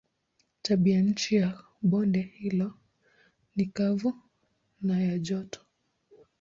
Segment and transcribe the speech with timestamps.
[0.63, 2.73] Tabianchi ya bonde hilo
[3.55, 4.13] ni kavu
[4.81, 5.59] na ya joto.